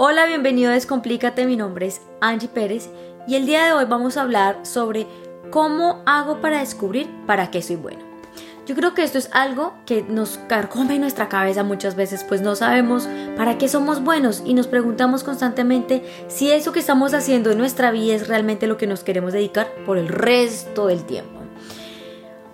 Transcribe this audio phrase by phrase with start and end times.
[0.00, 2.88] Hola, bienvenido a Descomplícate, mi nombre es Angie Pérez
[3.26, 5.08] y el día de hoy vamos a hablar sobre
[5.50, 7.98] cómo hago para descubrir para qué soy bueno.
[8.64, 12.40] Yo creo que esto es algo que nos carcome en nuestra cabeza muchas veces, pues
[12.42, 17.50] no sabemos para qué somos buenos y nos preguntamos constantemente si eso que estamos haciendo
[17.50, 21.40] en nuestra vida es realmente lo que nos queremos dedicar por el resto del tiempo.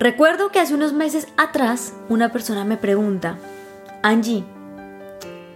[0.00, 3.38] Recuerdo que hace unos meses atrás una persona me pregunta,
[4.02, 4.42] Angie,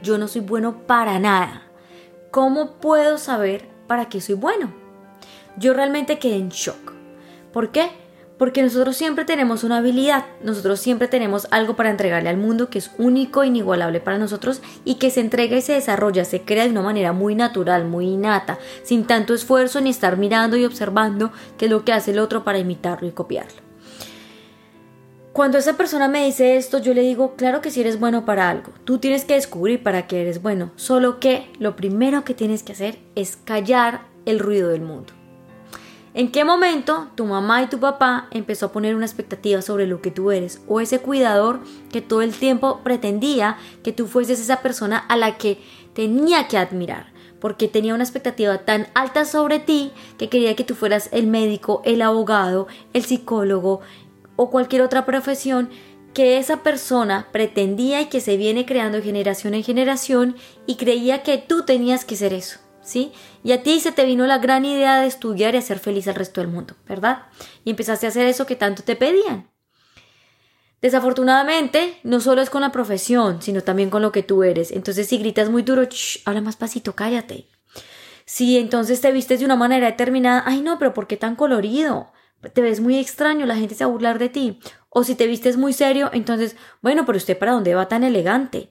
[0.04, 1.71] yo no soy bueno para nada.
[2.32, 4.72] ¿Cómo puedo saber para qué soy bueno?
[5.58, 6.94] Yo realmente quedé en shock.
[7.52, 7.90] ¿Por qué?
[8.38, 12.78] Porque nosotros siempre tenemos una habilidad, nosotros siempre tenemos algo para entregarle al mundo que
[12.78, 16.70] es único, inigualable para nosotros y que se entrega y se desarrolla, se crea de
[16.70, 21.66] una manera muy natural, muy innata, sin tanto esfuerzo ni estar mirando y observando qué
[21.66, 23.71] es lo que hace el otro para imitarlo y copiarlo.
[25.32, 28.50] Cuando esa persona me dice esto, yo le digo, claro que si eres bueno para
[28.50, 32.62] algo, tú tienes que descubrir para qué eres bueno, solo que lo primero que tienes
[32.62, 35.14] que hacer es callar el ruido del mundo.
[36.12, 40.02] ¿En qué momento tu mamá y tu papá empezó a poner una expectativa sobre lo
[40.02, 44.60] que tú eres o ese cuidador que todo el tiempo pretendía que tú fueses esa
[44.60, 45.58] persona a la que
[45.94, 47.12] tenía que admirar?
[47.42, 51.82] porque tenía una expectativa tan alta sobre ti que quería que tú fueras el médico,
[51.84, 53.80] el abogado, el psicólogo,
[54.42, 55.70] o cualquier otra profesión
[56.14, 61.38] que esa persona pretendía y que se viene creando generación en generación y creía que
[61.38, 63.12] tú tenías que ser eso, ¿sí?
[63.44, 66.16] Y a ti se te vino la gran idea de estudiar y hacer feliz al
[66.16, 67.26] resto del mundo, ¿verdad?
[67.64, 69.48] Y empezaste a hacer eso que tanto te pedían.
[70.80, 74.72] Desafortunadamente, no solo es con la profesión, sino también con lo que tú eres.
[74.72, 75.88] Entonces, si gritas muy duro,
[76.24, 77.46] habla más pasito, cállate.
[78.24, 82.12] Si entonces te vistes de una manera determinada, ay no, pero ¿por qué tan colorido?
[82.50, 84.58] Te ves muy extraño, la gente se va a burlar de ti.
[84.88, 88.70] O si te vistes muy serio, entonces, bueno, pero usted para dónde va tan elegante.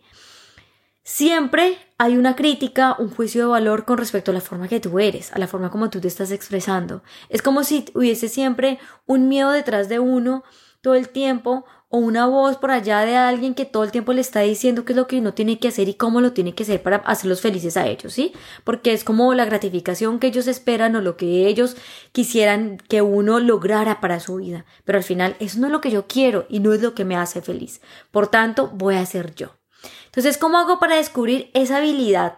[1.04, 5.00] Siempre hay una crítica, un juicio de valor con respecto a la forma que tú
[5.00, 7.04] eres, a la forma como tú te estás expresando.
[7.30, 10.44] Es como si hubiese siempre un miedo detrás de uno
[10.81, 14.22] todo el tiempo o una voz por allá de alguien que todo el tiempo le
[14.22, 16.63] está diciendo qué es lo que uno tiene que hacer y cómo lo tiene que
[16.63, 18.31] hacer para hacerlos felices a ellos, ¿sí?
[18.63, 21.75] Porque es como la gratificación que ellos esperan o lo que ellos
[22.13, 24.66] quisieran que uno lograra para su vida.
[24.85, 27.03] Pero al final eso no es lo que yo quiero y no es lo que
[27.03, 27.81] me hace feliz.
[28.09, 29.57] Por tanto, voy a ser yo.
[30.06, 32.35] Entonces, ¿cómo hago para descubrir esa habilidad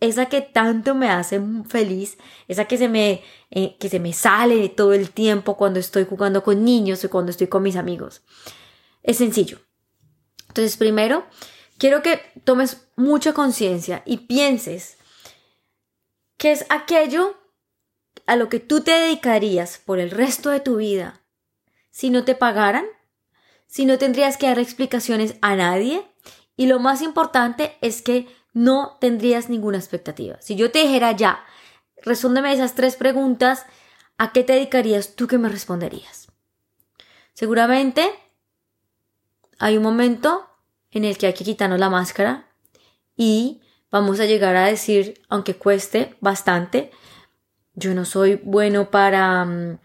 [0.00, 4.68] esa que tanto me hace feliz, esa que se me, eh, que se me sale
[4.68, 8.22] todo el tiempo cuando estoy jugando con niños o cuando estoy con mis amigos.
[9.06, 9.60] Es sencillo.
[10.48, 11.24] Entonces, primero,
[11.78, 14.98] quiero que tomes mucha conciencia y pienses
[16.36, 17.36] qué es aquello
[18.26, 21.22] a lo que tú te dedicarías por el resto de tu vida
[21.90, 22.84] si no te pagaran,
[23.66, 26.06] si no tendrías que dar explicaciones a nadie
[26.56, 30.40] y lo más importante es que no tendrías ninguna expectativa.
[30.40, 31.44] Si yo te dijera ya,
[32.02, 33.64] respóndeme esas tres preguntas,
[34.18, 36.28] ¿a qué te dedicarías tú que me responderías?
[37.34, 38.12] Seguramente
[39.58, 40.46] hay un momento
[40.90, 42.48] en el que hay que quitarnos la máscara
[43.16, 46.90] y vamos a llegar a decir, aunque cueste bastante,
[47.74, 49.78] yo no soy bueno para, mm,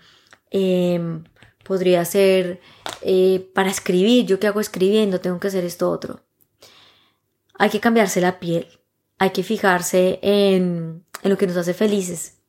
[0.51, 1.23] em,
[1.63, 2.61] podría ser
[3.01, 6.21] eh, para escribir, yo qué hago escribiendo, tengo que hacer esto otro.
[7.55, 8.67] Hay que cambiarse la piel,
[9.17, 12.39] hay que fijarse en, en lo que nos hace felices,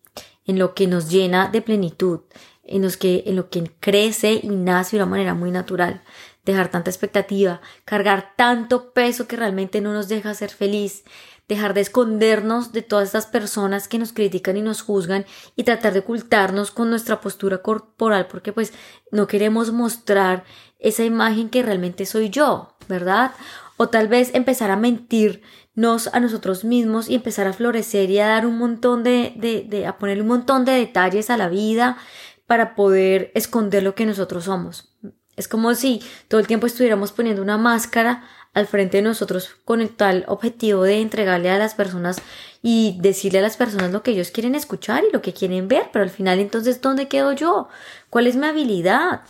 [0.47, 2.21] en lo que nos llena de plenitud,
[2.65, 6.03] en, los que, en lo que crece y nace de una manera muy natural
[6.45, 11.05] dejar tanta expectativa, cargar tanto peso que realmente no nos deja ser feliz,
[11.49, 15.27] dejar de escondernos de todas estas personas que nos critican y nos juzgan
[15.57, 18.73] y tratar de ocultarnos con nuestra postura corporal porque pues
[19.11, 20.45] no queremos mostrar
[20.79, 23.33] esa imagen que realmente soy yo, ¿verdad?
[23.77, 28.29] O tal vez empezar a mentirnos a nosotros mismos y empezar a florecer y a
[28.29, 31.99] dar un montón de, de, de a poner un montón de detalles a la vida
[32.47, 34.92] para poder esconder lo que nosotros somos.
[35.37, 39.81] Es como si todo el tiempo estuviéramos poniendo una máscara al frente de nosotros con
[39.81, 42.21] el tal objetivo de entregarle a las personas
[42.63, 45.89] y decirle a las personas lo que ellos quieren escuchar y lo que quieren ver,
[45.93, 47.69] pero al final entonces ¿dónde quedo yo?
[48.11, 49.23] ¿Cuál es mi habilidad?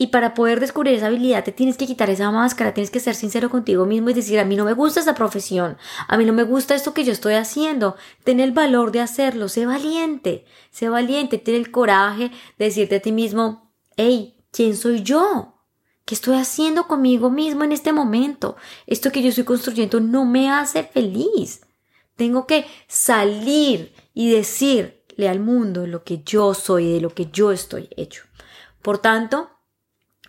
[0.00, 3.16] Y para poder descubrir esa habilidad te tienes que quitar esa máscara, tienes que ser
[3.16, 5.76] sincero contigo mismo y decir, a mí no me gusta esa profesión,
[6.06, 9.48] a mí no me gusta esto que yo estoy haciendo, ten el valor de hacerlo,
[9.48, 15.02] sé valiente, sé valiente, ten el coraje de decirte a ti mismo, hey, ¿Quién soy
[15.02, 15.54] yo?
[16.04, 18.56] ¿Qué estoy haciendo conmigo mismo en este momento?
[18.86, 21.60] Esto que yo estoy construyendo no me hace feliz.
[22.16, 27.52] Tengo que salir y decirle al mundo lo que yo soy, de lo que yo
[27.52, 28.24] estoy hecho.
[28.80, 29.50] Por tanto,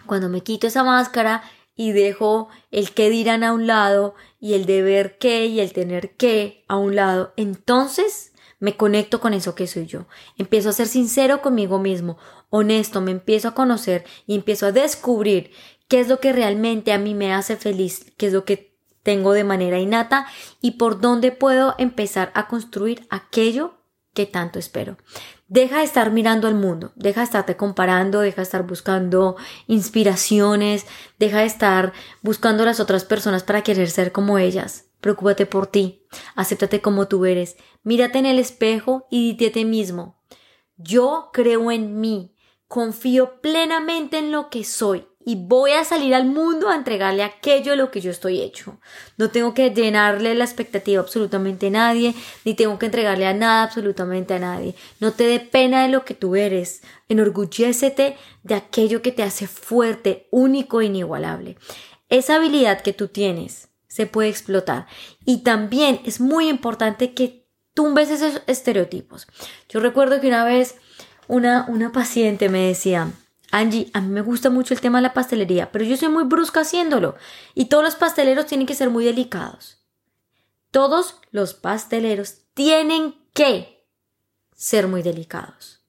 [0.06, 1.44] cuando me quito esa máscara
[1.76, 6.18] y dejo el qué dirán a un lado y el deber qué y el tener
[6.18, 10.06] qué a un lado, entonces me conecto con eso que soy yo.
[10.38, 12.18] Empiezo a ser sincero conmigo mismo,
[12.50, 15.52] honesto, me empiezo a conocer y empiezo a descubrir
[15.88, 19.34] qué es lo que realmente a mí me hace feliz, qué es lo que tengo
[19.34, 20.28] de manera innata
[20.62, 23.76] y por dónde puedo empezar a construir aquello
[24.14, 24.98] que tanto espero.
[25.48, 29.36] Deja de estar mirando al mundo, deja de estarte comparando, deja de estar buscando
[29.68, 30.86] inspiraciones,
[31.18, 34.92] deja de estar buscando a las otras personas para querer ser como ellas.
[35.02, 36.06] Preocúpate por ti,
[36.36, 40.20] acéptate como tú eres, mírate en el espejo y dite a ti mismo,
[40.76, 42.36] yo creo en mí,
[42.70, 47.72] confío plenamente en lo que soy y voy a salir al mundo a entregarle aquello
[47.72, 48.80] de lo que yo estoy hecho.
[49.18, 52.14] No tengo que llenarle la expectativa absolutamente a nadie,
[52.46, 54.76] ni tengo que entregarle a nada absolutamente a nadie.
[55.00, 56.82] No te dé pena de lo que tú eres.
[57.10, 61.58] Enorgullécete de aquello que te hace fuerte, único e inigualable.
[62.08, 64.86] Esa habilidad que tú tienes se puede explotar.
[65.26, 69.28] Y también es muy importante que tumbes esos estereotipos.
[69.70, 70.76] Yo recuerdo que una vez
[71.30, 73.12] una, una paciente me decía,
[73.52, 76.24] Angie, a mí me gusta mucho el tema de la pastelería, pero yo soy muy
[76.24, 77.16] brusca haciéndolo.
[77.54, 79.78] Y todos los pasteleros tienen que ser muy delicados.
[80.72, 83.86] Todos los pasteleros tienen que
[84.56, 85.82] ser muy delicados.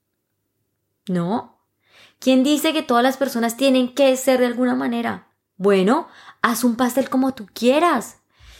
[1.09, 1.59] ¿No?
[2.19, 5.29] ¿Quién dice que todas las personas tienen que ser de alguna manera?
[5.57, 6.07] Bueno,
[6.43, 8.19] haz un pastel como tú quieras.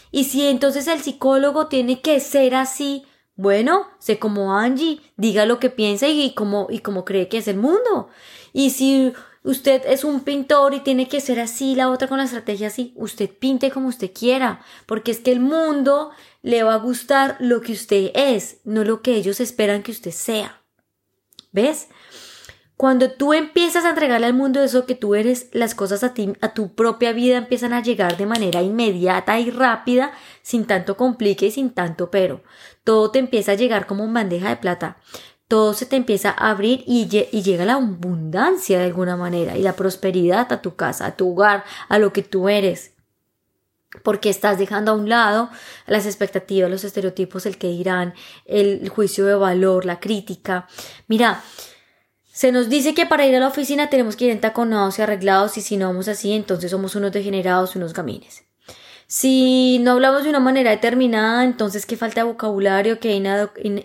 [0.09, 3.05] Y si entonces el psicólogo tiene que ser así,
[3.35, 7.47] bueno, sé como Angie, diga lo que piensa y como, y como cree que es
[7.47, 8.09] el mundo.
[8.53, 9.13] Y si
[9.43, 12.93] usted es un pintor y tiene que ser así, la otra con la estrategia así,
[12.95, 16.11] usted pinte como usted quiera, porque es que el mundo
[16.41, 20.11] le va a gustar lo que usted es, no lo que ellos esperan que usted
[20.11, 20.61] sea.
[21.51, 21.87] ¿Ves?
[22.81, 26.33] Cuando tú empiezas a entregarle al mundo eso que tú eres, las cosas a ti,
[26.41, 31.45] a tu propia vida empiezan a llegar de manera inmediata y rápida, sin tanto complique
[31.45, 32.41] y sin tanto pero.
[32.83, 34.97] Todo te empieza a llegar como en bandeja de plata
[35.47, 39.75] todo se te empieza a abrir y, llega la abundancia de alguna manera y la
[39.75, 42.93] prosperidad a tu casa, a tu hogar, a lo que tú eres.
[44.01, 45.51] Porque estás dejando a un lado
[45.85, 50.67] las expectativas, los estereotipos, el que dirán, el juicio de valor, la crítica.
[51.07, 51.43] Mira,
[52.41, 55.59] se nos dice que para ir a la oficina tenemos que ir entaconados y arreglados
[55.59, 58.45] y si no vamos así, entonces somos unos degenerados unos gamines.
[59.05, 63.13] Si no hablamos de una manera determinada, entonces qué falta de vocabulario, qué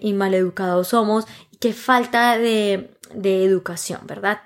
[0.00, 1.26] y maleducados somos
[1.60, 4.40] qué falta de, de educación, ¿verdad?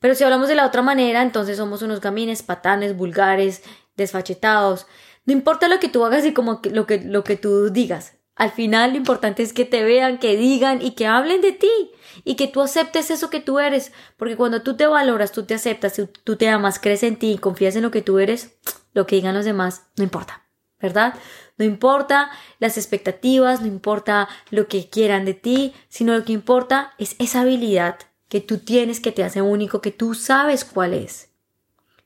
[0.00, 3.62] Pero si hablamos de la otra manera, entonces somos unos gamines, patanes, vulgares,
[3.96, 4.86] desfachetados.
[5.24, 8.19] No importa lo que tú hagas y como lo que, lo que tú digas.
[8.40, 11.90] Al final lo importante es que te vean, que digan y que hablen de ti
[12.24, 13.92] y que tú aceptes eso que tú eres.
[14.16, 17.38] Porque cuando tú te valoras, tú te aceptas, tú te amas, crees en ti y
[17.38, 18.56] confías en lo que tú eres,
[18.94, 20.46] lo que digan los demás no importa.
[20.80, 21.16] ¿verdad?
[21.58, 26.94] No importa las expectativas, no importa lo que quieran de ti, sino lo que importa
[26.96, 27.98] es esa habilidad
[28.30, 31.28] que tú tienes que te hace único, que tú sabes cuál es.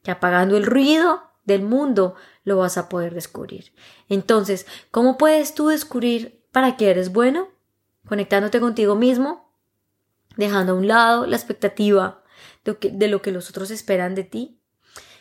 [0.03, 2.15] Que apagando el ruido del mundo
[2.45, 3.73] lo vas a poder descubrir.
[4.09, 7.49] Entonces, ¿cómo puedes tú descubrir para qué eres bueno?
[8.07, 9.53] Conectándote contigo mismo,
[10.37, 12.23] dejando a un lado la expectativa
[12.65, 14.61] de, lo que los otros esperan de ti,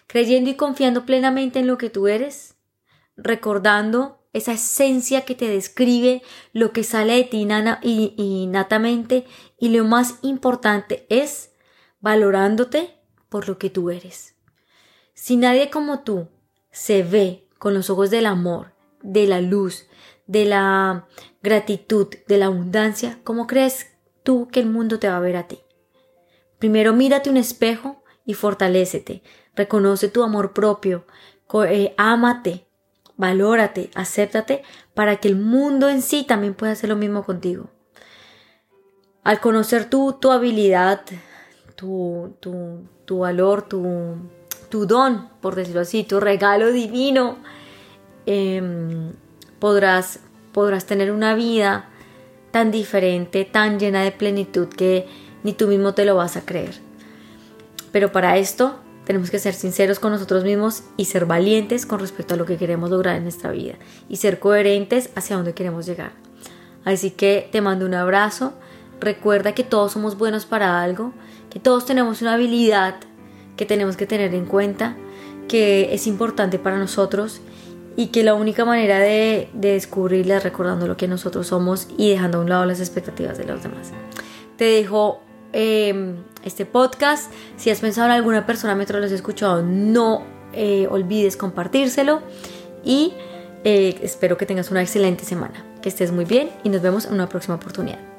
[0.08, 2.56] creyendo y confiando plenamente en lo que tú eres,
[3.16, 6.24] recordando esa esencia que te describe
[6.54, 7.48] lo que sale de ti
[8.18, 9.26] innatamente
[9.60, 11.52] y lo más importante es
[12.00, 13.00] valorándote
[13.30, 14.36] por lo que tú eres.
[15.14, 16.28] Si nadie como tú
[16.72, 19.86] se ve con los ojos del amor, de la luz,
[20.26, 21.08] de la
[21.42, 23.88] gratitud, de la abundancia, ¿cómo crees
[24.24, 25.60] tú que el mundo te va a ver a ti?
[26.58, 29.22] Primero mírate un espejo y fortalécete,
[29.56, 31.06] reconoce tu amor propio,
[31.68, 32.66] eh, ámate,
[33.18, 37.70] valórate, acéptate para que el mundo en sí también pueda hacer lo mismo contigo.
[39.24, 41.02] Al conocer tu, tu habilidad,
[41.76, 44.18] tu, tu, tu valor, tu,
[44.74, 47.38] tu, don, por decirlo así, tu regalo divino,
[48.26, 49.12] em,
[49.60, 50.20] podrás,
[50.52, 51.90] podrás tener una vida
[52.50, 55.08] tan diferente, tan llena de plenitud que
[55.44, 56.74] ni tú mismo te lo vas a creer.
[57.92, 62.34] Pero para esto tenemos que ser sinceros con nosotros mismos y ser valientes con respecto
[62.34, 63.76] a lo que queremos lograr en nuestra vida
[64.10, 66.14] y ser coherentes hacia donde queremos llegar.
[66.84, 68.54] Así que te mando un abrazo.
[69.00, 71.14] Recuerda que todos somos buenos para algo,
[71.52, 72.96] que todos tenemos una habilidad
[73.56, 74.96] que tenemos que tener en cuenta,
[75.48, 77.42] que es importante para nosotros
[77.96, 82.40] y que la única manera de, descubrirla es recordando lo que nosotros somos y dejando
[82.40, 83.92] a un lado las expectativas de los demás.
[84.58, 85.22] Te dejo
[85.54, 87.32] Em, este podcast.
[87.58, 92.22] Si has pensado en alguna persona mientras lo has escuchado, no eh, olvides compartírselo
[92.84, 93.14] y
[93.64, 97.14] eh, espero que tengas una excelente semana, que estés muy bien y nos vemos en
[97.14, 98.13] una próxima oportunidad.